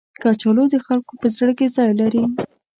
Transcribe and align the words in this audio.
کچالو 0.21 0.63
د 0.73 0.75
خلکو 0.85 1.13
په 1.21 1.27
زړه 1.35 1.53
کې 1.57 1.73
ځای 1.75 1.91
لري 2.01 2.23